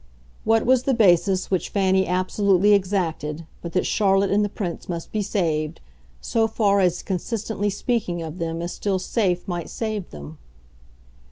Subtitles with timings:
[0.45, 5.11] What was the basis, which Fanny absolutely exacted, but that Charlotte and the Prince must
[5.11, 5.79] be saved
[6.19, 10.39] so far as consistently speaking of them as still safe might save them?